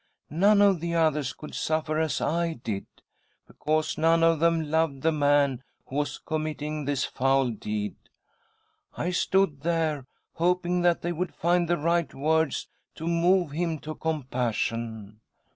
[0.31, 2.87] None of the others could suffer as I did,
[3.45, 7.95] because notfe of them loved the man who was committing this foul deed.
[8.97, 13.93] I stood there, hoping that they would find the right words to move him to
[13.93, 15.19] compassion.